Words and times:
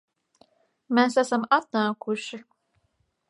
Mēs 0.99 1.17
esam 1.23 1.45
atnākuši 1.57 2.41